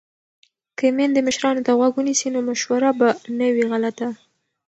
که 0.77 0.85
میندې 0.97 1.19
مشرانو 1.27 1.65
ته 1.65 1.71
غوږ 1.79 1.93
ونیسي 1.97 2.27
نو 2.33 2.39
مشوره 2.49 2.91
به 2.99 3.09
نه 3.39 3.47
وي 3.53 3.63
غلطه. 3.71 4.07